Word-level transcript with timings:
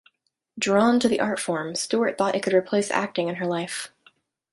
Drawn 0.57 0.99
to 0.99 1.07
the 1.07 1.19
art 1.19 1.39
form, 1.39 1.75
Stuart 1.75 2.17
thought 2.17 2.33
it 2.33 2.41
could 2.41 2.55
replace 2.55 2.89
acting 2.89 3.27
in 3.27 3.35
her 3.35 3.45
life. 3.45 3.91